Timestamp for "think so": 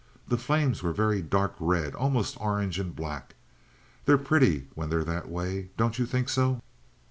6.07-6.59